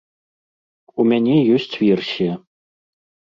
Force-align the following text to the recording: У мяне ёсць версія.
У 1.03 1.05
мяне 1.11 1.35
ёсць 1.59 1.75
версія. 1.83 2.33